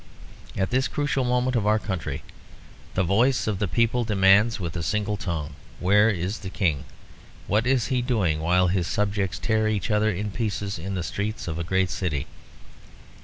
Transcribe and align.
At 0.57 0.71
this 0.71 0.87
crucial 0.87 1.23
moment 1.23 1.55
of 1.55 1.67
our 1.67 1.77
country, 1.77 2.23
the 2.95 3.03
voice 3.03 3.45
of 3.45 3.59
the 3.59 3.67
People 3.67 4.03
demands 4.03 4.59
with 4.59 4.75
a 4.75 4.81
single 4.81 5.15
tongue, 5.15 5.53
'Where 5.79 6.09
is 6.09 6.39
the 6.39 6.49
King?' 6.49 6.85
What 7.45 7.67
is 7.67 7.89
he 7.93 8.01
doing 8.01 8.39
while 8.39 8.69
his 8.69 8.87
subjects 8.87 9.37
tear 9.37 9.67
each 9.67 9.91
other 9.91 10.09
in 10.09 10.31
pieces 10.31 10.79
in 10.79 10.95
the 10.95 11.03
streets 11.03 11.47
of 11.47 11.59
a 11.59 11.63
great 11.63 11.91
city? 11.91 12.25